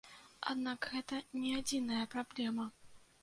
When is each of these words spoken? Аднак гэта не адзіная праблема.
Аднак 0.51 0.87
гэта 0.93 1.19
не 1.43 1.51
адзіная 1.59 2.01
праблема. 2.17 2.65